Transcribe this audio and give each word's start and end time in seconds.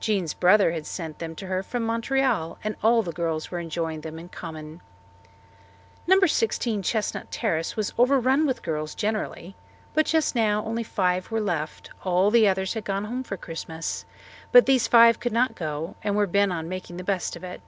Jean's 0.00 0.32
brother 0.32 0.72
had 0.72 0.86
sent 0.86 1.18
them 1.18 1.34
to 1.34 1.46
her 1.46 1.62
from 1.62 1.82
Montreal, 1.84 2.56
and 2.64 2.74
all 2.82 3.02
the 3.02 3.12
girls 3.12 3.50
were 3.50 3.58
enjoying 3.58 4.00
them 4.00 4.18
in 4.18 4.30
common. 4.30 4.80
No. 6.06 6.18
16 6.20 6.80
Chestnut 6.82 7.30
Terrace 7.30 7.76
was 7.76 7.92
overrun 7.98 8.46
with 8.46 8.62
girls 8.62 8.94
generally. 8.94 9.56
But 9.92 10.06
just 10.06 10.34
now 10.34 10.64
only 10.64 10.84
five 10.84 11.30
were 11.30 11.38
left; 11.38 11.90
all 12.02 12.30
the 12.30 12.48
others 12.48 12.72
had 12.72 12.86
gone 12.86 13.04
home 13.04 13.24
for 13.24 13.36
Christmas, 13.36 14.06
but 14.52 14.64
these 14.64 14.88
five 14.88 15.20
could 15.20 15.32
not 15.32 15.54
go 15.54 15.96
and 16.02 16.16
were 16.16 16.26
bent 16.26 16.50
on 16.50 16.66
making 16.66 16.96
the 16.96 17.04
best 17.04 17.36
of 17.36 17.44
it. 17.44 17.60